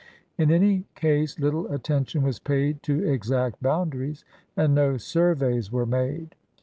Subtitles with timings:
[0.35, 4.25] In any case little attention was paid to exact boundaries,
[4.57, 6.33] and no surveys were made.